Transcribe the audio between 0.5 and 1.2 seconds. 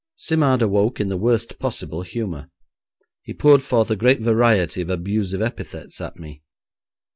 awoke in the